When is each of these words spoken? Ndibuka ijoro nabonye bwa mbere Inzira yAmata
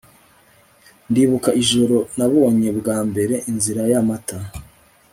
Ndibuka 1.09 1.49
ijoro 1.61 1.97
nabonye 2.17 2.69
bwa 2.79 2.97
mbere 3.09 3.35
Inzira 3.51 3.81
yAmata 3.91 4.37